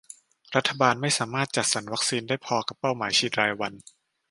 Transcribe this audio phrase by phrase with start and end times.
[0.55, 3.73] รัฐบาลไม่สามารถจัดสรรวัคซีนได้พอกับเป้าหมายฉีดรายวัน